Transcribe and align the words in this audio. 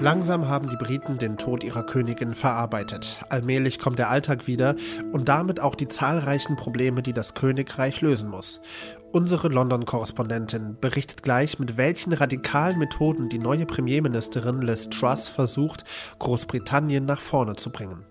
Langsam 0.00 0.48
haben 0.48 0.70
die 0.70 0.76
Briten 0.76 1.18
den 1.18 1.36
Tod 1.36 1.62
ihrer 1.62 1.82
Königin 1.82 2.34
verarbeitet. 2.34 3.20
Allmählich 3.28 3.78
kommt 3.78 3.98
der 3.98 4.08
Alltag 4.08 4.46
wieder 4.46 4.74
und 5.12 5.28
damit 5.28 5.60
auch 5.60 5.74
die 5.74 5.88
zahlreichen 5.88 6.56
Probleme, 6.56 7.02
die 7.02 7.12
das 7.12 7.34
Königreich 7.34 8.00
lösen 8.00 8.30
muss. 8.30 8.62
Unsere 9.12 9.48
London-Korrespondentin 9.48 10.78
berichtet 10.80 11.22
gleich, 11.22 11.58
mit 11.58 11.76
welchen 11.76 12.14
radikalen 12.14 12.78
Methoden 12.78 13.28
die 13.28 13.38
neue 13.38 13.66
Premierministerin 13.66 14.62
Liz 14.62 14.88
Truss 14.88 15.28
versucht, 15.28 15.84
Großbritannien 16.18 17.04
nach 17.04 17.20
vorne 17.20 17.56
zu 17.56 17.70
bringen. 17.70 18.06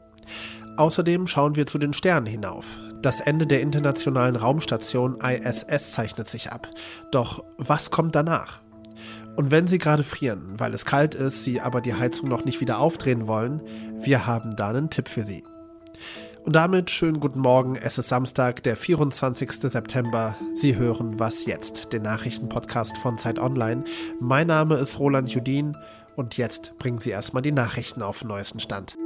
Außerdem 0.77 1.25
schauen 1.25 1.55
wir 1.55 1.65
zu 1.65 1.79
den 1.79 1.93
Sternen 1.93 2.27
hinauf. 2.27 2.65
Das 3.01 3.19
Ende 3.19 3.47
der 3.47 3.61
internationalen 3.61 4.35
Raumstation 4.35 5.17
ISS 5.21 5.93
zeichnet 5.93 6.27
sich 6.27 6.51
ab. 6.51 6.69
Doch 7.11 7.43
was 7.57 7.89
kommt 7.89 8.13
danach? 8.13 8.61
Und 9.35 9.51
wenn 9.51 9.67
Sie 9.67 9.77
gerade 9.77 10.03
frieren, 10.03 10.55
weil 10.57 10.73
es 10.73 10.85
kalt 10.85 11.15
ist, 11.15 11.43
Sie 11.43 11.61
aber 11.61 11.81
die 11.81 11.93
Heizung 11.93 12.29
noch 12.29 12.45
nicht 12.45 12.59
wieder 12.61 12.79
aufdrehen 12.79 13.27
wollen, 13.27 13.61
wir 13.99 14.27
haben 14.27 14.55
da 14.55 14.69
einen 14.69 14.89
Tipp 14.89 15.07
für 15.07 15.23
Sie. 15.23 15.43
Und 16.45 16.55
damit 16.55 16.89
schönen 16.89 17.19
guten 17.19 17.39
Morgen. 17.39 17.75
Es 17.75 17.97
ist 17.97 18.09
Samstag, 18.09 18.63
der 18.63 18.75
24. 18.75 19.51
September. 19.51 20.35
Sie 20.53 20.75
hören 20.77 21.19
Was 21.19 21.45
jetzt, 21.45 21.93
den 21.93 22.03
Nachrichtenpodcast 22.03 22.97
von 22.97 23.17
Zeit 23.17 23.39
Online. 23.39 23.83
Mein 24.19 24.47
Name 24.47 24.75
ist 24.75 24.99
Roland 24.99 25.29
Judin 25.29 25.77
und 26.15 26.37
jetzt 26.37 26.77
bringen 26.79 26.99
Sie 26.99 27.11
erstmal 27.11 27.41
die 27.41 27.51
Nachrichten 27.51 28.01
auf 28.01 28.19
den 28.19 28.29
neuesten 28.29 28.59
Stand. 28.59 28.97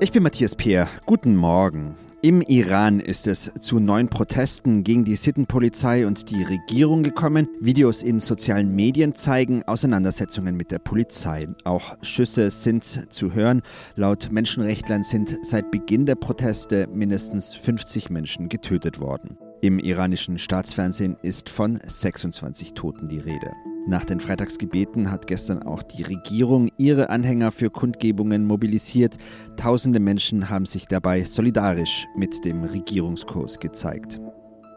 Ich 0.00 0.12
bin 0.12 0.22
Matthias 0.22 0.54
Peer. 0.54 0.88
Guten 1.06 1.34
Morgen. 1.34 1.96
Im 2.22 2.40
Iran 2.40 3.00
ist 3.00 3.26
es 3.26 3.52
zu 3.58 3.80
neuen 3.80 4.08
Protesten 4.08 4.84
gegen 4.84 5.04
die 5.04 5.16
Sittenpolizei 5.16 6.06
und 6.06 6.30
die 6.30 6.44
Regierung 6.44 7.02
gekommen. 7.02 7.48
Videos 7.58 8.04
in 8.04 8.20
sozialen 8.20 8.76
Medien 8.76 9.16
zeigen 9.16 9.64
Auseinandersetzungen 9.64 10.56
mit 10.56 10.70
der 10.70 10.78
Polizei. 10.78 11.48
Auch 11.64 11.96
Schüsse 12.02 12.50
sind 12.50 12.84
zu 13.12 13.34
hören. 13.34 13.62
Laut 13.96 14.30
Menschenrechtlern 14.30 15.02
sind 15.02 15.36
seit 15.42 15.72
Beginn 15.72 16.06
der 16.06 16.14
Proteste 16.14 16.86
mindestens 16.86 17.56
50 17.56 18.08
Menschen 18.08 18.48
getötet 18.48 19.00
worden. 19.00 19.36
Im 19.62 19.80
iranischen 19.80 20.38
Staatsfernsehen 20.38 21.16
ist 21.22 21.50
von 21.50 21.80
26 21.84 22.74
Toten 22.74 23.08
die 23.08 23.18
Rede. 23.18 23.50
Nach 23.88 24.04
den 24.04 24.20
Freitagsgebeten 24.20 25.10
hat 25.10 25.26
gestern 25.26 25.62
auch 25.62 25.82
die 25.82 26.02
Regierung 26.02 26.68
ihre 26.76 27.08
Anhänger 27.08 27.50
für 27.50 27.70
Kundgebungen 27.70 28.44
mobilisiert. 28.44 29.16
Tausende 29.56 29.98
Menschen 29.98 30.50
haben 30.50 30.66
sich 30.66 30.86
dabei 30.88 31.22
solidarisch 31.24 32.06
mit 32.14 32.44
dem 32.44 32.64
Regierungskurs 32.64 33.58
gezeigt. 33.58 34.20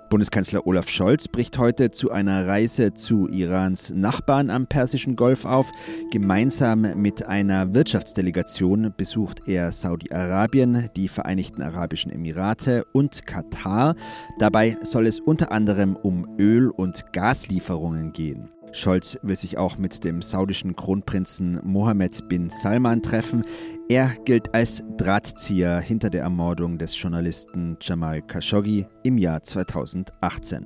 Bundeskanzler 0.09 0.65
Olaf 0.65 0.87
Scholz 0.87 1.27
bricht 1.27 1.57
heute 1.57 1.91
zu 1.91 2.11
einer 2.11 2.47
Reise 2.47 2.93
zu 2.93 3.27
Irans 3.27 3.89
Nachbarn 3.93 4.49
am 4.49 4.65
Persischen 4.67 5.17
Golf 5.17 5.43
auf. 5.43 5.69
Gemeinsam 6.11 6.87
mit 6.95 7.25
einer 7.25 7.73
Wirtschaftsdelegation 7.73 8.93
besucht 8.95 9.41
er 9.45 9.73
Saudi-Arabien, 9.73 10.87
die 10.95 11.09
Vereinigten 11.09 11.61
Arabischen 11.61 12.13
Emirate 12.13 12.85
und 12.93 13.27
Katar. 13.27 13.95
Dabei 14.39 14.77
soll 14.83 15.05
es 15.05 15.19
unter 15.19 15.51
anderem 15.51 15.97
um 15.97 16.25
Öl- 16.39 16.69
und 16.69 17.11
Gaslieferungen 17.11 18.13
gehen. 18.13 18.49
Scholz 18.73 19.17
will 19.21 19.35
sich 19.35 19.57
auch 19.57 19.77
mit 19.77 20.03
dem 20.05 20.21
saudischen 20.21 20.75
Kronprinzen 20.75 21.59
Mohammed 21.63 22.29
bin 22.29 22.49
Salman 22.49 23.01
treffen. 23.01 23.43
Er 23.89 24.15
gilt 24.23 24.53
als 24.53 24.83
Drahtzieher 24.97 25.79
hinter 25.79 26.09
der 26.09 26.23
Ermordung 26.23 26.77
des 26.77 26.99
Journalisten 26.99 27.77
Jamal 27.81 28.21
Khashoggi 28.21 28.85
im 29.03 29.17
Jahr 29.17 29.43
2018. 29.43 30.65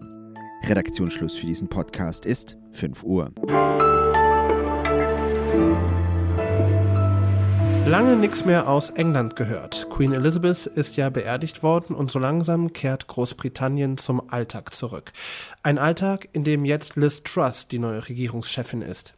Redaktionsschluss 0.68 1.36
für 1.36 1.48
diesen 1.48 1.68
Podcast 1.68 2.26
ist 2.26 2.58
5 2.74 3.04
Uhr. 3.04 3.32
Lange 7.88 8.16
nichts 8.16 8.46
mehr 8.46 8.68
aus 8.68 8.90
England 8.90 9.36
gehört. 9.36 9.88
Queen 9.92 10.12
Elizabeth 10.12 10.66
ist 10.66 10.98
ja 10.98 11.12
beerdigt 11.12 11.62
worden 11.62 11.96
und 11.96 12.10
so 12.10 12.18
langsam 12.18 12.74
kehrt 12.74 13.06
Großbritannien 13.06 14.00
zum 14.00 14.28
Alltag 14.32 14.74
zurück. 14.74 15.14
Ein 15.62 15.78
Alltag, 15.78 16.28
in 16.34 16.44
dem 16.44 16.66
jetzt 16.66 16.96
Liz 16.96 17.22
Truss 17.22 17.68
die 17.68 17.78
neue 17.78 18.10
Regierungschefin 18.10 18.82
ist. 18.82 19.14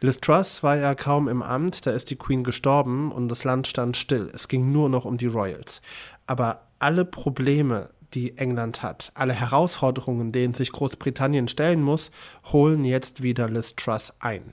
Liz 0.00 0.20
Truss 0.20 0.64
war 0.64 0.76
ja 0.76 0.96
kaum 0.96 1.28
im 1.28 1.42
Amt, 1.42 1.86
da 1.86 1.92
ist 1.92 2.10
die 2.10 2.16
Queen 2.16 2.42
gestorben 2.42 3.12
und 3.12 3.28
das 3.28 3.44
Land 3.44 3.68
stand 3.68 3.96
still. 3.96 4.28
Es 4.34 4.48
ging 4.48 4.72
nur 4.72 4.88
noch 4.88 5.04
um 5.04 5.16
die 5.16 5.28
Royals. 5.28 5.80
Aber 6.26 6.62
alle 6.80 7.04
Probleme, 7.04 7.88
die 8.14 8.36
England 8.36 8.82
hat, 8.82 9.12
alle 9.14 9.32
Herausforderungen, 9.32 10.32
denen 10.32 10.54
sich 10.54 10.72
Großbritannien 10.72 11.46
stellen 11.46 11.82
muss, 11.82 12.10
holen 12.46 12.82
jetzt 12.82 13.22
wieder 13.22 13.48
Liz 13.48 13.76
Truss 13.76 14.12
ein. 14.18 14.52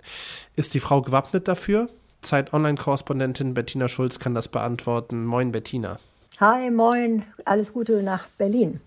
Ist 0.56 0.76
die 0.76 0.80
Frau 0.80 1.02
gewappnet 1.02 1.48
dafür? 1.48 1.90
Zeit-Online-Korrespondentin 2.26 3.54
Bettina 3.54 3.88
Schulz 3.88 4.20
kann 4.20 4.36
das 4.36 4.50
beantworten. 4.50 5.26
Moin, 5.26 5.54
Bettina. 5.54 5.98
Hi, 6.42 6.70
moin. 6.70 7.24
Alles 7.46 7.72
Gute 7.72 8.04
nach 8.04 8.28
Berlin. 8.38 8.82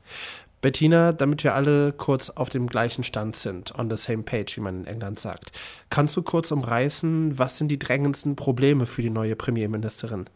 Bettina, 0.61 1.13
damit 1.13 1.45
wir 1.45 1.55
alle 1.55 1.93
kurz 1.93 2.31
auf 2.31 2.49
dem 2.49 2.67
gleichen 2.67 3.05
Stand 3.05 3.37
sind, 3.37 3.79
on 3.79 3.89
the 3.89 3.97
same 3.97 4.25
page, 4.25 4.57
wie 4.57 4.61
man 4.61 4.81
in 4.81 4.87
England 4.87 5.21
sagt, 5.21 5.53
kannst 5.89 6.17
du 6.17 6.23
kurz 6.23 6.51
umreißen, 6.51 7.39
was 7.39 7.57
sind 7.57 7.69
die 7.69 7.79
drängendsten 7.79 8.35
Probleme 8.35 8.85
für 8.85 9.01
die 9.01 9.11
neue 9.11 9.37
Premierministerin? 9.37 10.27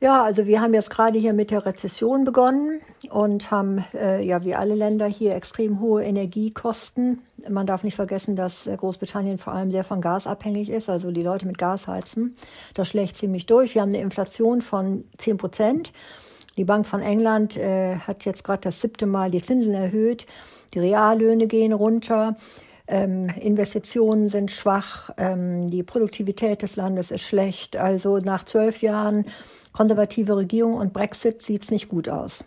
Ja, 0.00 0.24
also 0.24 0.46
wir 0.46 0.60
haben 0.60 0.74
jetzt 0.74 0.90
gerade 0.90 1.18
hier 1.18 1.32
mit 1.32 1.50
der 1.50 1.64
Rezession 1.64 2.24
begonnen 2.24 2.80
und 3.10 3.50
haben 3.50 3.84
äh, 3.94 4.22
ja 4.22 4.44
wie 4.44 4.54
alle 4.54 4.74
Länder 4.74 5.06
hier 5.06 5.34
extrem 5.34 5.80
hohe 5.80 6.04
Energiekosten. 6.04 7.20
Man 7.48 7.66
darf 7.66 7.84
nicht 7.84 7.96
vergessen, 7.96 8.36
dass 8.36 8.66
äh, 8.66 8.76
Großbritannien 8.76 9.38
vor 9.38 9.52
allem 9.52 9.70
sehr 9.70 9.84
von 9.84 10.00
Gas 10.00 10.26
abhängig 10.26 10.70
ist, 10.70 10.88
also 10.88 11.10
die 11.10 11.22
Leute 11.22 11.46
mit 11.46 11.58
Gas 11.58 11.88
heizen. 11.88 12.36
Das 12.74 12.88
schlägt 12.88 13.16
ziemlich 13.16 13.46
durch. 13.46 13.74
Wir 13.74 13.82
haben 13.82 13.90
eine 13.90 14.00
Inflation 14.00 14.62
von 14.62 15.04
10 15.18 15.36
Prozent. 15.36 15.92
Die 16.56 16.64
Bank 16.64 16.86
von 16.86 17.02
England 17.02 17.56
äh, 17.56 17.96
hat 17.96 18.24
jetzt 18.24 18.44
gerade 18.44 18.62
das 18.62 18.80
siebte 18.80 19.06
Mal 19.06 19.30
die 19.30 19.42
Zinsen 19.42 19.74
erhöht. 19.74 20.26
Die 20.72 20.78
Reallöhne 20.78 21.46
gehen 21.46 21.72
runter. 21.72 22.36
Ähm, 22.86 23.30
Investitionen 23.40 24.28
sind 24.28 24.50
schwach, 24.50 25.10
ähm, 25.16 25.68
die 25.68 25.82
Produktivität 25.82 26.62
des 26.62 26.76
Landes 26.76 27.10
ist 27.10 27.22
schlecht. 27.22 27.76
Also 27.76 28.18
nach 28.18 28.44
zwölf 28.44 28.82
Jahren 28.82 29.24
konservative 29.72 30.36
Regierung 30.36 30.74
und 30.74 30.92
Brexit 30.92 31.42
sieht 31.42 31.64
es 31.64 31.70
nicht 31.70 31.88
gut 31.88 32.08
aus. 32.08 32.44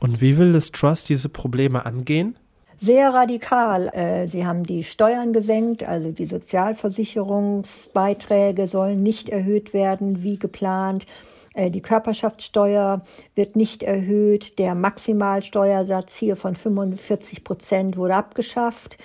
Und 0.00 0.20
wie 0.20 0.36
will 0.36 0.52
das 0.52 0.72
Trust 0.72 1.08
diese 1.08 1.28
Probleme 1.28 1.86
angehen? 1.86 2.36
Sehr 2.78 3.14
radikal. 3.14 3.88
Äh, 3.88 4.26
sie 4.26 4.46
haben 4.46 4.64
die 4.64 4.84
Steuern 4.84 5.32
gesenkt, 5.32 5.82
also 5.82 6.12
die 6.12 6.26
Sozialversicherungsbeiträge 6.26 8.68
sollen 8.68 9.02
nicht 9.02 9.30
erhöht 9.30 9.72
werden 9.72 10.22
wie 10.22 10.36
geplant. 10.36 11.06
Äh, 11.54 11.70
die 11.70 11.80
Körperschaftssteuer 11.80 13.00
wird 13.34 13.56
nicht 13.56 13.82
erhöht. 13.82 14.58
Der 14.58 14.74
Maximalsteuersatz 14.74 16.16
hier 16.16 16.36
von 16.36 16.54
45 16.54 17.44
Prozent 17.44 17.96
wurde 17.96 18.14
abgeschafft. 18.14 18.98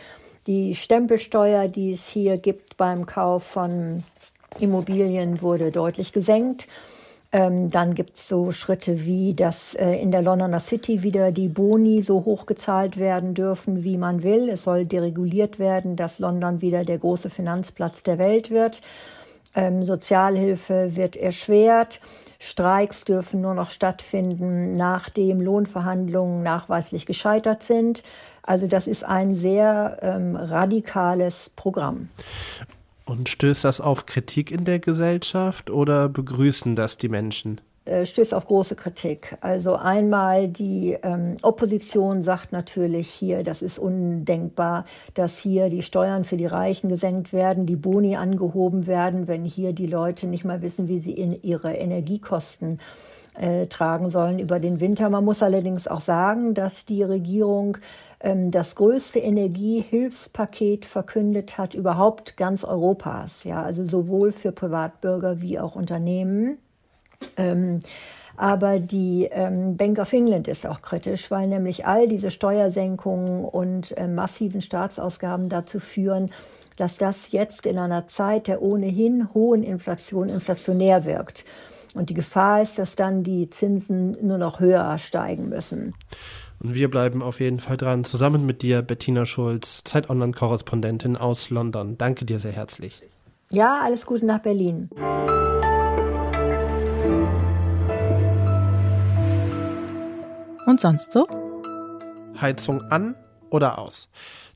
Die 0.47 0.75
Stempelsteuer, 0.75 1.69
die 1.69 1.93
es 1.93 2.07
hier 2.07 2.37
gibt 2.37 2.75
beim 2.75 3.05
Kauf 3.05 3.43
von 3.43 4.03
Immobilien, 4.59 5.41
wurde 5.41 5.71
deutlich 5.71 6.11
gesenkt. 6.11 6.67
Ähm, 7.33 7.71
dann 7.71 7.95
gibt 7.95 8.17
es 8.17 8.27
so 8.27 8.51
Schritte 8.51 9.05
wie, 9.05 9.33
dass 9.33 9.73
äh, 9.75 9.93
in 9.93 10.11
der 10.11 10.21
Londoner 10.21 10.59
City 10.59 11.01
wieder 11.01 11.31
die 11.31 11.47
Boni 11.47 12.01
so 12.01 12.25
hoch 12.25 12.45
gezahlt 12.45 12.97
werden 12.97 13.33
dürfen, 13.33 13.85
wie 13.85 13.97
man 13.97 14.23
will. 14.23 14.49
Es 14.49 14.63
soll 14.63 14.85
dereguliert 14.85 15.57
werden, 15.57 15.95
dass 15.95 16.19
London 16.19 16.61
wieder 16.61 16.83
der 16.83 16.97
große 16.97 17.29
Finanzplatz 17.29 18.03
der 18.03 18.17
Welt 18.17 18.51
wird. 18.51 18.81
Ähm, 19.55 19.85
Sozialhilfe 19.85 20.95
wird 20.97 21.15
erschwert. 21.15 22.01
Streiks 22.39 23.05
dürfen 23.05 23.41
nur 23.41 23.53
noch 23.53 23.71
stattfinden, 23.71 24.73
nachdem 24.73 25.39
Lohnverhandlungen 25.39 26.43
nachweislich 26.43 27.05
gescheitert 27.05 27.63
sind. 27.63 28.03
Also 28.43 28.67
das 28.67 28.87
ist 28.87 29.05
ein 29.05 29.35
sehr 29.35 29.99
ähm, 30.01 30.35
radikales 30.35 31.51
Programm. 31.55 32.09
Und 33.05 33.29
stößt 33.29 33.63
das 33.63 33.81
auf 33.81 34.05
Kritik 34.05 34.51
in 34.51 34.65
der 34.65 34.79
Gesellschaft 34.79 35.69
oder 35.69 36.07
begrüßen 36.09 36.75
das 36.75 36.97
die 36.97 37.09
Menschen? 37.09 37.59
Äh, 37.83 38.05
stößt 38.05 38.35
auf 38.35 38.45
große 38.45 38.75
Kritik. 38.75 39.35
Also 39.41 39.75
einmal 39.75 40.47
die 40.47 40.95
ähm, 41.01 41.37
Opposition 41.41 42.21
sagt 42.21 42.51
natürlich 42.51 43.09
hier, 43.09 43.43
das 43.43 43.63
ist 43.63 43.79
undenkbar, 43.79 44.85
dass 45.15 45.39
hier 45.39 45.67
die 45.69 45.81
Steuern 45.81 46.23
für 46.23 46.37
die 46.37 46.45
Reichen 46.45 46.89
gesenkt 46.89 47.33
werden, 47.33 47.65
die 47.65 47.75
Boni 47.75 48.15
angehoben 48.15 48.85
werden, 48.85 49.27
wenn 49.27 49.45
hier 49.45 49.73
die 49.73 49.87
Leute 49.87 50.27
nicht 50.27 50.45
mal 50.45 50.61
wissen, 50.61 50.87
wie 50.87 50.99
sie 50.99 51.13
in 51.13 51.41
ihre 51.41 51.73
Energiekosten 51.73 52.79
äh, 53.33 53.65
tragen 53.65 54.11
sollen 54.11 54.37
über 54.37 54.59
den 54.59 54.79
Winter. 54.79 55.09
Man 55.09 55.25
muss 55.25 55.41
allerdings 55.41 55.87
auch 55.87 56.01
sagen, 56.01 56.53
dass 56.53 56.85
die 56.85 57.01
Regierung 57.01 57.77
das 58.23 58.75
größte 58.75 59.19
Energiehilfspaket 59.19 60.85
verkündet 60.85 61.57
hat 61.57 61.73
überhaupt 61.73 62.37
ganz 62.37 62.63
Europas. 62.63 63.43
Ja, 63.43 63.63
also 63.63 63.85
sowohl 63.87 64.31
für 64.31 64.51
Privatbürger 64.51 65.41
wie 65.41 65.59
auch 65.59 65.75
Unternehmen. 65.75 66.57
Ähm, 67.37 67.79
Aber 68.37 68.79
die 68.79 69.27
ähm, 69.31 69.77
Bank 69.77 69.99
of 69.99 70.13
England 70.13 70.47
ist 70.47 70.65
auch 70.65 70.81
kritisch, 70.81 71.29
weil 71.29 71.47
nämlich 71.47 71.85
all 71.85 72.07
diese 72.07 72.31
Steuersenkungen 72.31 73.45
und 73.45 73.95
äh, 73.97 74.07
massiven 74.07 74.61
Staatsausgaben 74.61 75.49
dazu 75.49 75.79
führen, 75.79 76.31
dass 76.77 76.97
das 76.97 77.31
jetzt 77.31 77.65
in 77.65 77.77
einer 77.77 78.07
Zeit 78.07 78.47
der 78.47 78.61
ohnehin 78.61 79.33
hohen 79.33 79.61
Inflation 79.63 80.29
inflationär 80.29 81.05
wirkt. 81.05 81.45
Und 81.93 82.09
die 82.09 82.13
Gefahr 82.15 82.61
ist, 82.61 82.79
dass 82.79 82.95
dann 82.95 83.23
die 83.23 83.49
Zinsen 83.49 84.17
nur 84.25 84.37
noch 84.37 84.59
höher 84.59 84.97
steigen 84.97 85.49
müssen. 85.49 85.93
Und 86.63 86.75
wir 86.75 86.91
bleiben 86.91 87.23
auf 87.23 87.39
jeden 87.39 87.59
Fall 87.59 87.75
dran, 87.75 88.03
zusammen 88.03 88.45
mit 88.45 88.61
dir, 88.61 88.83
Bettina 88.83 89.25
Schulz, 89.25 89.83
Zeit 89.83 90.11
Online-Korrespondentin 90.11 91.17
aus 91.17 91.49
London. 91.49 91.97
Danke 91.97 92.23
dir 92.23 92.37
sehr 92.37 92.51
herzlich. 92.51 93.01
Ja, 93.49 93.81
alles 93.81 94.05
Gute 94.05 94.27
nach 94.27 94.41
Berlin. 94.43 94.89
Und 100.67 100.79
sonst 100.79 101.11
so? 101.11 101.27
Heizung 102.39 102.83
an 102.83 103.15
oder 103.49 103.79
aus? 103.79 104.09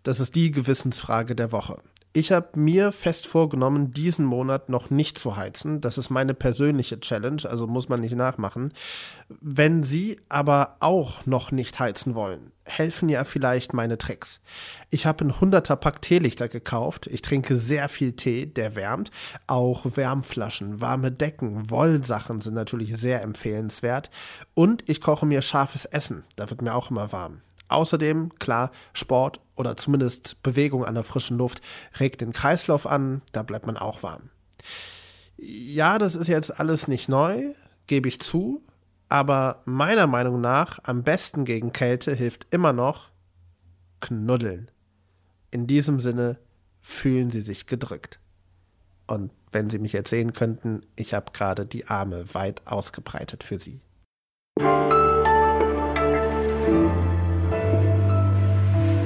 Das 0.03 0.19
ist 0.19 0.35
die 0.35 0.51
Gewissensfrage 0.51 1.35
der 1.35 1.51
Woche. 1.51 1.79
Ich 2.17 2.31
habe 2.31 2.57
mir 2.57 2.93
fest 2.93 3.27
vorgenommen, 3.27 3.91
diesen 3.91 4.23
Monat 4.23 4.69
noch 4.69 4.89
nicht 4.89 5.19
zu 5.19 5.35
heizen. 5.35 5.81
Das 5.81 5.97
ist 5.97 6.09
meine 6.09 6.33
persönliche 6.33 6.97
Challenge, 7.01 7.41
also 7.43 7.67
muss 7.67 7.89
man 7.89 7.99
nicht 7.99 8.15
nachmachen. 8.15 8.71
Wenn 9.41 9.83
Sie 9.83 10.21
aber 10.29 10.77
auch 10.79 11.25
noch 11.25 11.51
nicht 11.51 11.77
heizen 11.77 12.15
wollen, 12.15 12.53
helfen 12.63 13.09
ja 13.09 13.25
vielleicht 13.25 13.73
meine 13.73 13.97
Tricks. 13.97 14.39
Ich 14.91 15.05
habe 15.05 15.25
einen 15.25 15.33
100er 15.33 15.75
Pack 15.75 16.01
Teelichter 16.01 16.47
gekauft. 16.47 17.07
Ich 17.07 17.21
trinke 17.21 17.57
sehr 17.57 17.89
viel 17.89 18.13
Tee, 18.13 18.45
der 18.45 18.77
wärmt. 18.77 19.11
Auch 19.45 19.85
Wärmflaschen, 19.97 20.79
warme 20.79 21.11
Decken, 21.11 21.69
Wollsachen 21.69 22.39
sind 22.39 22.53
natürlich 22.53 22.95
sehr 22.95 23.23
empfehlenswert. 23.23 24.09
Und 24.53 24.89
ich 24.89 25.01
koche 25.01 25.25
mir 25.25 25.41
scharfes 25.41 25.83
Essen. 25.83 26.23
Da 26.37 26.49
wird 26.49 26.61
mir 26.61 26.75
auch 26.75 26.91
immer 26.91 27.11
warm. 27.11 27.41
Außerdem, 27.67 28.37
klar, 28.39 28.71
Sport 28.93 29.39
oder 29.55 29.77
zumindest 29.77 30.41
Bewegung 30.43 30.85
an 30.85 30.95
der 30.95 31.03
frischen 31.03 31.37
Luft 31.37 31.61
regt 31.99 32.21
den 32.21 32.33
Kreislauf 32.33 32.85
an, 32.85 33.21
da 33.31 33.43
bleibt 33.43 33.65
man 33.65 33.77
auch 33.77 34.03
warm. 34.03 34.29
Ja, 35.37 35.97
das 35.97 36.15
ist 36.15 36.27
jetzt 36.27 36.59
alles 36.59 36.87
nicht 36.87 37.09
neu, 37.09 37.53
gebe 37.87 38.07
ich 38.07 38.21
zu, 38.21 38.61
aber 39.09 39.61
meiner 39.65 40.07
Meinung 40.07 40.41
nach 40.41 40.79
am 40.83 41.03
besten 41.03 41.45
gegen 41.45 41.73
Kälte 41.73 42.13
hilft 42.13 42.47
immer 42.51 42.73
noch 42.73 43.09
Knuddeln. 43.99 44.69
In 45.51 45.67
diesem 45.67 45.99
Sinne 45.99 46.37
fühlen 46.81 47.31
Sie 47.31 47.41
sich 47.41 47.65
gedrückt. 47.65 48.19
Und 49.07 49.31
wenn 49.51 49.69
Sie 49.69 49.79
mich 49.79 49.93
jetzt 49.93 50.09
sehen 50.09 50.33
könnten, 50.33 50.81
ich 50.95 51.13
habe 51.13 51.31
gerade 51.31 51.65
die 51.65 51.87
Arme 51.87 52.33
weit 52.33 52.65
ausgebreitet 52.67 53.43
für 53.43 53.59
Sie. 53.59 53.81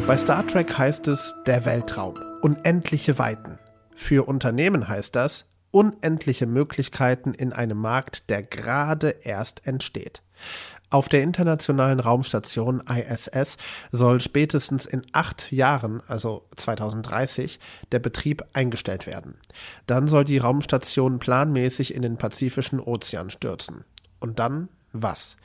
Bei 0.10 0.18
Star 0.18 0.48
Trek 0.48 0.76
heißt 0.76 1.08
es 1.08 1.36
der 1.46 1.66
Weltraum, 1.66 2.16
unendliche 2.42 3.20
Weiten. 3.20 3.60
Für 3.94 4.28
Unternehmen 4.28 4.88
heißt 4.88 5.16
das 5.16 5.46
unendliche 5.70 6.48
Möglichkeiten 6.48 7.36
in 7.36 7.54
einem 7.54 7.78
Markt, 7.78 8.32
der 8.32 8.42
gerade 8.42 9.10
erst 9.22 9.68
entsteht. 9.68 10.24
Auf 10.90 11.10
der 11.10 11.22
internationalen 11.22 12.00
Raumstation 12.00 12.82
ISS 12.90 13.58
soll 13.92 14.20
spätestens 14.20 14.88
in 14.88 15.06
acht 15.12 15.52
Jahren, 15.52 16.02
also 16.08 16.48
2030, 16.56 17.60
der 17.92 18.00
Betrieb 18.00 18.44
eingestellt 18.54 19.06
werden. 19.06 19.38
Dann 19.86 20.08
soll 20.08 20.24
die 20.24 20.40
Raumstation 20.40 21.20
planmäßig 21.20 21.94
in 21.94 22.02
den 22.02 22.18
Pazifischen 22.18 22.80
Ozean 22.80 23.30
stürzen. 23.30 23.86
Und 24.20 24.40
dann 24.40 24.70
was? 24.92 25.38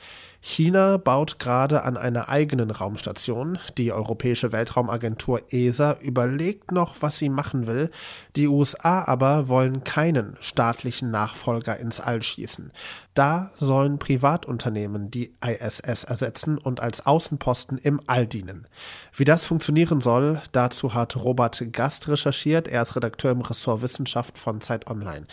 China 0.46 0.98
baut 0.98 1.38
gerade 1.38 1.84
an 1.84 1.96
einer 1.96 2.28
eigenen 2.28 2.70
Raumstation. 2.70 3.58
Die 3.78 3.92
Europäische 3.92 4.52
Weltraumagentur 4.52 5.40
ESA 5.48 5.96
überlegt 6.02 6.70
noch, 6.70 6.96
was 7.00 7.16
sie 7.16 7.30
machen 7.30 7.66
will. 7.66 7.90
Die 8.36 8.46
USA 8.46 9.04
aber 9.04 9.48
wollen 9.48 9.84
keinen 9.84 10.36
staatlichen 10.40 11.10
Nachfolger 11.10 11.78
ins 11.80 11.98
All 11.98 12.22
schießen. 12.22 12.72
Da 13.14 13.52
sollen 13.58 13.98
Privatunternehmen 13.98 15.10
die 15.10 15.32
ISS 15.42 16.04
ersetzen 16.04 16.58
und 16.58 16.78
als 16.80 17.06
Außenposten 17.06 17.78
im 17.78 18.02
All 18.06 18.26
dienen. 18.26 18.66
Wie 19.14 19.24
das 19.24 19.46
funktionieren 19.46 20.02
soll, 20.02 20.42
dazu 20.52 20.92
hat 20.92 21.16
Robert 21.16 21.72
Gast 21.72 22.06
recherchiert. 22.08 22.68
Er 22.68 22.82
ist 22.82 22.96
Redakteur 22.96 23.30
im 23.30 23.40
Ressort 23.40 23.80
Wissenschaft 23.80 24.36
von 24.36 24.60
Zeit 24.60 24.90
Online. 24.90 25.26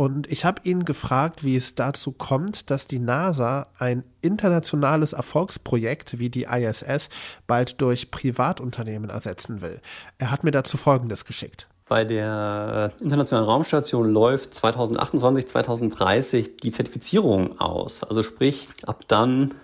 Und 0.00 0.32
ich 0.32 0.46
habe 0.46 0.62
ihn 0.64 0.86
gefragt, 0.86 1.44
wie 1.44 1.56
es 1.56 1.74
dazu 1.74 2.12
kommt, 2.12 2.70
dass 2.70 2.86
die 2.86 2.98
NASA 2.98 3.66
ein 3.78 4.02
internationales 4.22 5.12
Erfolgsprojekt 5.12 6.18
wie 6.18 6.30
die 6.30 6.44
ISS 6.44 7.10
bald 7.46 7.80
durch 7.80 8.10
Privatunternehmen 8.10 9.10
ersetzen 9.10 9.60
will. 9.60 9.80
Er 10.18 10.30
hat 10.30 10.44
mir 10.44 10.50
dazu 10.50 10.76
Folgendes 10.76 11.24
geschickt. 11.24 11.68
Bei 11.90 12.04
der 12.04 12.92
Internationalen 13.00 13.48
Raumstation 13.48 14.12
läuft 14.12 14.54
2028, 14.54 15.48
2030 15.48 16.56
die 16.58 16.70
Zertifizierung 16.70 17.58
aus. 17.58 18.04
Also 18.04 18.22
sprich, 18.22 18.68
ab 18.86 19.02
dann, 19.08 19.56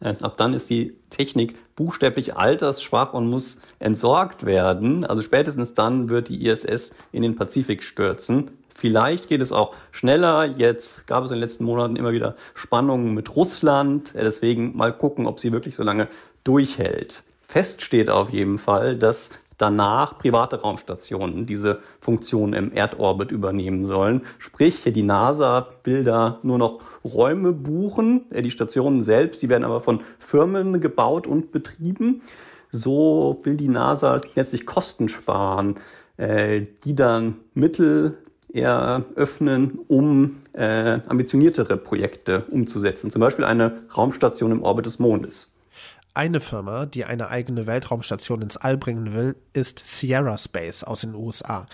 äh, 0.00 0.14
ab 0.20 0.36
dann 0.36 0.52
ist 0.52 0.68
die 0.68 0.96
Technik 1.10 1.54
buchstäblich 1.76 2.36
altersschwach 2.36 3.12
und 3.12 3.30
muss 3.30 3.58
entsorgt 3.78 4.44
werden. 4.44 5.04
Also 5.04 5.22
spätestens 5.22 5.74
dann 5.74 6.08
wird 6.08 6.28
die 6.28 6.44
ISS 6.44 6.96
in 7.12 7.22
den 7.22 7.36
Pazifik 7.36 7.84
stürzen. 7.84 8.50
Vielleicht 8.80 9.28
geht 9.28 9.42
es 9.42 9.52
auch 9.52 9.74
schneller. 9.92 10.46
Jetzt 10.46 11.06
gab 11.06 11.22
es 11.22 11.30
in 11.30 11.36
den 11.36 11.42
letzten 11.42 11.64
Monaten 11.64 11.96
immer 11.96 12.12
wieder 12.12 12.34
Spannungen 12.54 13.12
mit 13.12 13.36
Russland. 13.36 14.14
Deswegen 14.14 14.74
mal 14.74 14.90
gucken, 14.90 15.26
ob 15.26 15.38
sie 15.38 15.52
wirklich 15.52 15.76
so 15.76 15.82
lange 15.82 16.08
durchhält. 16.44 17.24
Fest 17.42 17.82
steht 17.82 18.08
auf 18.08 18.30
jeden 18.30 18.56
Fall, 18.56 18.96
dass 18.96 19.28
danach 19.58 20.16
private 20.16 20.62
Raumstationen 20.62 21.44
diese 21.44 21.80
Funktion 22.00 22.54
im 22.54 22.72
Erdorbit 22.72 23.32
übernehmen 23.32 23.84
sollen. 23.84 24.22
Sprich, 24.38 24.84
die 24.84 25.02
NASA 25.02 25.68
will 25.82 26.02
da 26.02 26.38
nur 26.42 26.56
noch 26.56 26.80
Räume 27.04 27.52
buchen. 27.52 28.24
Die 28.30 28.50
Stationen 28.50 29.02
selbst, 29.02 29.42
die 29.42 29.50
werden 29.50 29.64
aber 29.64 29.82
von 29.82 30.00
Firmen 30.18 30.80
gebaut 30.80 31.26
und 31.26 31.52
betrieben. 31.52 32.22
So 32.70 33.40
will 33.42 33.58
die 33.58 33.68
NASA 33.68 34.22
letztlich 34.34 34.64
Kosten 34.64 35.10
sparen, 35.10 35.74
äh, 36.16 36.62
die 36.84 36.94
dann 36.94 37.36
Mittel 37.52 38.16
eher 38.52 39.04
öffnen, 39.16 39.78
um 39.88 40.36
äh, 40.52 41.00
ambitioniertere 41.06 41.76
Projekte 41.76 42.44
umzusetzen. 42.50 43.10
Zum 43.10 43.20
Beispiel 43.20 43.44
eine 43.44 43.76
Raumstation 43.96 44.52
im 44.52 44.62
Orbit 44.62 44.86
des 44.86 44.98
Mondes. 44.98 45.52
Eine 46.12 46.40
Firma, 46.40 46.86
die 46.86 47.04
eine 47.04 47.28
eigene 47.28 47.68
Weltraumstation 47.68 48.42
ins 48.42 48.56
All 48.56 48.76
bringen 48.76 49.14
will, 49.14 49.36
ist 49.52 49.82
Sierra 49.84 50.36
Space 50.36 50.82
aus 50.82 51.02
den 51.02 51.14
USA. 51.14 51.66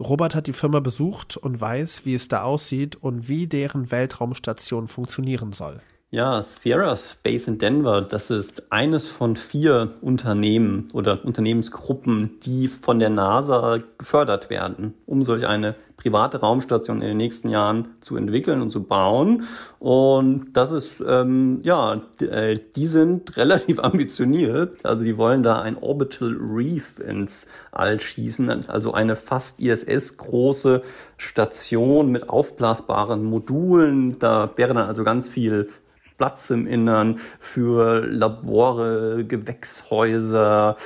Robert 0.00 0.34
hat 0.34 0.46
die 0.46 0.54
Firma 0.54 0.80
besucht 0.80 1.36
und 1.36 1.60
weiß, 1.60 2.06
wie 2.06 2.14
es 2.14 2.26
da 2.26 2.42
aussieht 2.42 2.96
und 2.96 3.28
wie 3.28 3.46
deren 3.46 3.90
Weltraumstation 3.90 4.88
funktionieren 4.88 5.52
soll. 5.52 5.82
Ja, 6.14 6.42
Sierra 6.42 6.94
Space 6.98 7.48
in 7.48 7.56
Denver, 7.56 8.02
das 8.02 8.28
ist 8.28 8.70
eines 8.70 9.06
von 9.06 9.34
vier 9.34 9.94
Unternehmen 10.02 10.88
oder 10.92 11.24
Unternehmensgruppen, 11.24 12.38
die 12.42 12.68
von 12.68 12.98
der 12.98 13.08
NASA 13.08 13.78
gefördert 13.96 14.50
werden, 14.50 14.92
um 15.06 15.22
solch 15.22 15.46
eine 15.46 15.74
private 15.96 16.40
Raumstation 16.40 17.00
in 17.00 17.08
den 17.08 17.16
nächsten 17.16 17.48
Jahren 17.48 17.94
zu 18.00 18.16
entwickeln 18.16 18.60
und 18.60 18.70
zu 18.70 18.82
bauen. 18.82 19.44
Und 19.78 20.52
das 20.52 20.72
ist, 20.72 21.02
ähm, 21.06 21.60
ja, 21.62 21.94
äh, 22.20 22.58
die 22.76 22.86
sind 22.86 23.36
relativ 23.36 23.78
ambitioniert. 23.78 24.84
Also 24.84 25.04
die 25.04 25.16
wollen 25.16 25.42
da 25.42 25.62
ein 25.62 25.78
Orbital 25.78 26.36
Reef 26.38 26.98
ins 26.98 27.46
All 27.70 28.00
schießen, 28.00 28.68
also 28.68 28.92
eine 28.92 29.16
fast 29.16 29.60
ISS-große 29.60 30.82
Station 31.16 32.10
mit 32.10 32.28
aufblasbaren 32.28 33.24
Modulen. 33.24 34.18
Da 34.18 34.50
wäre 34.56 34.74
dann 34.74 34.88
also 34.88 35.04
ganz 35.04 35.28
viel 35.28 35.70
Platz 36.18 36.50
im 36.50 36.66
Innern 36.66 37.18
für 37.40 38.00
Labore, 38.06 39.24
Gewächshäuser, 39.24 40.76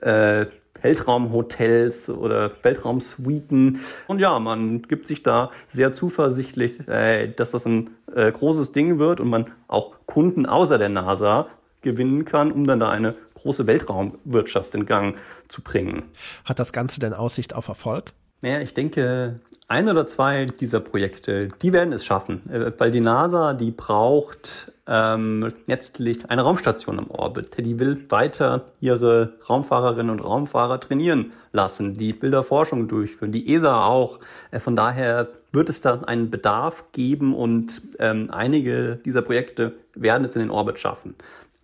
äh, 0.00 0.46
Weltraumhotels 0.82 2.08
oder 2.10 2.50
Weltraumsuiten. 2.62 3.78
Und 4.08 4.18
ja, 4.18 4.38
man 4.38 4.82
gibt 4.82 5.06
sich 5.06 5.22
da 5.22 5.50
sehr 5.68 5.92
zuversichtlich, 5.92 6.86
äh, 6.88 7.28
dass 7.28 7.52
das 7.52 7.66
ein 7.66 7.90
äh, 8.14 8.30
großes 8.30 8.72
Ding 8.72 8.98
wird 8.98 9.20
und 9.20 9.28
man 9.28 9.46
auch 9.68 9.96
Kunden 10.06 10.46
außer 10.46 10.78
der 10.78 10.88
NASA 10.88 11.46
gewinnen 11.82 12.24
kann, 12.24 12.52
um 12.52 12.66
dann 12.66 12.80
da 12.80 12.90
eine 12.90 13.14
große 13.34 13.66
Weltraumwirtschaft 13.66 14.74
in 14.74 14.86
Gang 14.86 15.16
zu 15.48 15.62
bringen. 15.62 16.04
Hat 16.44 16.58
das 16.58 16.72
Ganze 16.72 17.00
denn 17.00 17.12
Aussicht 17.12 17.54
auf 17.54 17.68
Erfolg? 17.68 18.12
Naja, 18.42 18.60
ich 18.60 18.74
denke, 18.74 19.40
ein 19.68 19.88
oder 19.88 20.06
zwei 20.06 20.44
dieser 20.44 20.80
Projekte, 20.80 21.48
die 21.62 21.72
werden 21.72 21.92
es 21.92 22.04
schaffen, 22.04 22.42
äh, 22.50 22.72
weil 22.76 22.90
die 22.90 23.00
NASA, 23.00 23.54
die 23.54 23.70
braucht 23.70 24.72
ähm, 24.86 25.48
letztlich 25.66 26.28
eine 26.28 26.42
Raumstation 26.42 26.98
im 26.98 27.10
Orbit. 27.10 27.56
Die 27.56 27.78
will 27.78 28.04
weiter 28.10 28.66
ihre 28.80 29.34
Raumfahrerinnen 29.48 30.10
und 30.10 30.20
Raumfahrer 30.20 30.80
trainieren 30.80 31.32
lassen, 31.52 31.94
die 31.94 32.12
Bilderforschung 32.12 32.88
durchführen, 32.88 33.30
die 33.30 33.54
ESA 33.54 33.86
auch. 33.86 34.18
Äh, 34.50 34.58
von 34.58 34.74
daher 34.74 35.28
wird 35.52 35.68
es 35.68 35.80
da 35.80 36.00
einen 36.00 36.30
Bedarf 36.30 36.84
geben 36.92 37.34
und 37.34 37.80
ähm, 38.00 38.28
einige 38.32 38.96
dieser 38.96 39.22
Projekte 39.22 39.72
werden 39.94 40.24
es 40.24 40.34
in 40.34 40.42
den 40.42 40.50
Orbit 40.50 40.80
schaffen. 40.80 41.14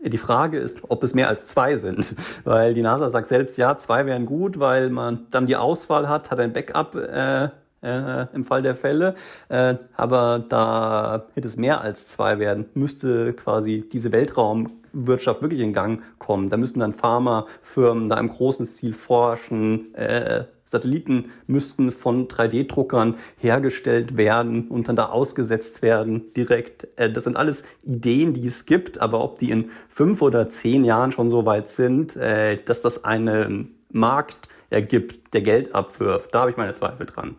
Die 0.00 0.18
Frage 0.18 0.58
ist, 0.58 0.78
ob 0.88 1.02
es 1.02 1.14
mehr 1.14 1.28
als 1.28 1.46
zwei 1.46 1.76
sind, 1.76 2.14
weil 2.44 2.74
die 2.74 2.82
NASA 2.82 3.10
sagt 3.10 3.28
selbst, 3.28 3.56
ja, 3.58 3.76
zwei 3.78 4.06
wären 4.06 4.26
gut, 4.26 4.60
weil 4.60 4.90
man 4.90 5.26
dann 5.30 5.46
die 5.46 5.56
Auswahl 5.56 6.08
hat, 6.08 6.30
hat 6.30 6.38
ein 6.38 6.52
Backup 6.52 6.94
äh, 6.94 7.48
äh, 7.82 8.26
im 8.32 8.44
Fall 8.44 8.62
der 8.62 8.74
Fälle. 8.74 9.14
Äh, 9.48 9.76
aber 9.96 10.44
da 10.48 11.26
hätte 11.34 11.48
es 11.48 11.56
mehr 11.56 11.80
als 11.80 12.06
zwei 12.06 12.38
werden, 12.38 12.66
müsste 12.74 13.32
quasi 13.34 13.88
diese 13.90 14.12
Weltraumwirtschaft 14.12 15.42
wirklich 15.42 15.60
in 15.60 15.72
Gang 15.72 16.02
kommen. 16.18 16.48
Da 16.48 16.56
müssten 16.56 16.80
dann 16.80 16.92
Pharmafirmen 16.92 18.08
da 18.08 18.18
im 18.18 18.28
großen 18.28 18.66
Stil 18.66 18.94
forschen, 18.94 19.94
äh, 19.94 20.44
Satelliten 20.70 21.30
müssten 21.46 21.90
von 21.90 22.28
3D-Druckern 22.28 23.16
hergestellt 23.38 24.16
werden 24.16 24.68
und 24.68 24.88
dann 24.88 24.96
da 24.96 25.06
ausgesetzt 25.06 25.82
werden 25.82 26.32
direkt. 26.34 26.88
Äh, 26.96 27.10
das 27.10 27.24
sind 27.24 27.36
alles 27.36 27.64
Ideen, 27.82 28.34
die 28.34 28.46
es 28.46 28.66
gibt, 28.66 29.00
aber 29.00 29.22
ob 29.22 29.38
die 29.38 29.50
in 29.50 29.70
fünf 29.88 30.22
oder 30.22 30.48
zehn 30.48 30.84
Jahren 30.84 31.12
schon 31.12 31.30
so 31.30 31.46
weit 31.46 31.68
sind, 31.68 32.16
äh, 32.16 32.62
dass 32.62 32.82
das 32.82 33.04
einen 33.04 33.72
Markt 33.90 34.48
ergibt, 34.70 35.34
der 35.34 35.40
Geld 35.42 35.74
abwirft, 35.74 36.34
da 36.34 36.40
habe 36.40 36.50
ich 36.50 36.56
meine 36.56 36.74
Zweifel 36.74 37.06
dran. 37.06 37.36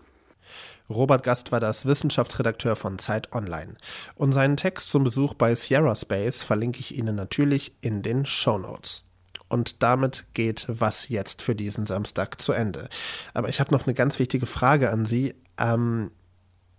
Robert 0.90 1.22
Gast 1.22 1.52
war 1.52 1.60
das 1.60 1.86
Wissenschaftsredakteur 1.86 2.76
von 2.76 2.98
Zeit 2.98 3.32
Online. 3.34 3.76
Und 4.16 4.32
seinen 4.32 4.58
Text 4.58 4.90
zum 4.90 5.04
Besuch 5.04 5.36
bei 5.36 5.54
Sierra 5.54 5.96
Space 5.96 6.42
verlinke 6.42 6.80
ich 6.80 6.98
Ihnen 6.98 7.16
natürlich 7.16 7.76
in 7.82 8.02
den 8.02 8.26
Show 8.26 8.58
Notes. 8.58 9.09
Und 9.50 9.82
damit 9.84 10.28
geht 10.34 10.66
was 10.68 11.10
jetzt 11.10 11.42
für 11.42 11.56
diesen 11.56 11.86
Samstag 11.86 12.40
zu 12.40 12.54
Ende. 12.54 12.88
Aber 13.34 13.50
ich 13.50 13.60
habe 13.60 13.74
noch 13.74 13.86
eine 13.86 13.96
ganz 13.96 14.20
wichtige 14.20 14.46
Frage 14.46 14.92
an 14.92 15.06
Sie. 15.06 15.36
Ähm, 15.58 16.12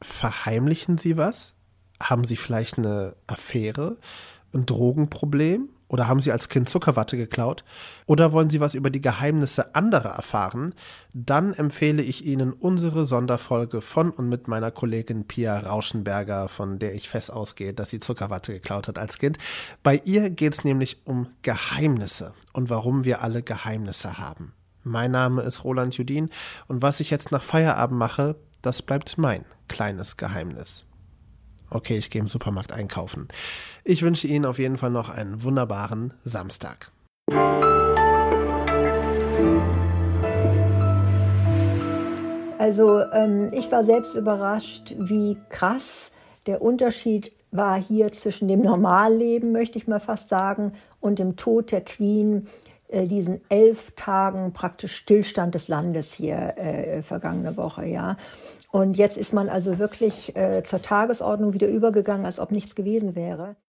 verheimlichen 0.00 0.96
Sie 0.96 1.16
was? 1.16 1.54
Haben 2.02 2.24
Sie 2.24 2.36
vielleicht 2.36 2.78
eine 2.78 3.16
Affäre, 3.26 3.98
ein 4.54 4.66
Drogenproblem? 4.66 5.68
Oder 5.90 6.06
haben 6.06 6.20
Sie 6.20 6.30
als 6.30 6.48
Kind 6.48 6.68
Zuckerwatte 6.68 7.16
geklaut? 7.16 7.64
Oder 8.06 8.30
wollen 8.30 8.48
Sie 8.48 8.60
was 8.60 8.74
über 8.74 8.90
die 8.90 9.00
Geheimnisse 9.00 9.74
anderer 9.74 10.10
erfahren? 10.10 10.72
Dann 11.12 11.52
empfehle 11.52 12.00
ich 12.00 12.24
Ihnen 12.24 12.52
unsere 12.52 13.04
Sonderfolge 13.04 13.82
von 13.82 14.10
und 14.12 14.28
mit 14.28 14.46
meiner 14.46 14.70
Kollegin 14.70 15.26
Pia 15.26 15.58
Rauschenberger, 15.58 16.48
von 16.48 16.78
der 16.78 16.94
ich 16.94 17.08
fest 17.08 17.32
ausgehe, 17.32 17.74
dass 17.74 17.90
sie 17.90 17.98
Zuckerwatte 17.98 18.52
geklaut 18.52 18.86
hat 18.86 19.00
als 19.00 19.18
Kind. 19.18 19.38
Bei 19.82 20.00
ihr 20.04 20.30
geht 20.30 20.52
es 20.52 20.62
nämlich 20.62 21.04
um 21.06 21.26
Geheimnisse 21.42 22.34
und 22.52 22.70
warum 22.70 23.04
wir 23.04 23.20
alle 23.22 23.42
Geheimnisse 23.42 24.16
haben. 24.16 24.52
Mein 24.84 25.10
Name 25.10 25.42
ist 25.42 25.64
Roland 25.64 25.96
Judin 25.96 26.30
und 26.68 26.82
was 26.82 27.00
ich 27.00 27.10
jetzt 27.10 27.32
nach 27.32 27.42
Feierabend 27.42 27.98
mache, 27.98 28.36
das 28.62 28.80
bleibt 28.80 29.18
mein 29.18 29.44
kleines 29.66 30.16
Geheimnis. 30.16 30.86
Okay, 31.70 31.96
ich 31.96 32.10
gehe 32.10 32.20
im 32.20 32.28
Supermarkt 32.28 32.72
einkaufen. 32.72 33.28
Ich 33.84 34.02
wünsche 34.02 34.26
Ihnen 34.26 34.44
auf 34.44 34.58
jeden 34.58 34.76
Fall 34.76 34.90
noch 34.90 35.08
einen 35.08 35.42
wunderbaren 35.44 36.12
Samstag. 36.24 36.90
Also 42.58 43.00
ähm, 43.12 43.50
ich 43.52 43.72
war 43.72 43.84
selbst 43.84 44.14
überrascht, 44.14 44.94
wie 44.98 45.38
krass 45.48 46.12
der 46.46 46.60
Unterschied 46.60 47.32
war 47.52 47.80
hier 47.80 48.12
zwischen 48.12 48.48
dem 48.48 48.62
Normalleben, 48.62 49.52
möchte 49.52 49.78
ich 49.78 49.88
mal 49.88 50.00
fast 50.00 50.28
sagen, 50.28 50.72
und 51.00 51.18
dem 51.18 51.36
Tod 51.36 51.72
der 51.72 51.80
Queen, 51.80 52.46
äh, 52.88 53.06
diesen 53.06 53.40
elf 53.48 53.92
Tagen 53.96 54.52
praktisch 54.52 54.96
Stillstand 54.96 55.54
des 55.54 55.68
Landes 55.68 56.12
hier 56.12 56.56
äh, 56.58 57.02
vergangene 57.02 57.56
Woche, 57.56 57.86
ja. 57.86 58.16
Und 58.70 58.96
jetzt 58.96 59.16
ist 59.16 59.32
man 59.32 59.48
also 59.48 59.78
wirklich 59.78 60.36
äh, 60.36 60.62
zur 60.62 60.80
Tagesordnung 60.80 61.52
wieder 61.52 61.66
übergegangen, 61.66 62.24
als 62.24 62.38
ob 62.38 62.52
nichts 62.52 62.74
gewesen 62.76 63.16
wäre. 63.16 63.56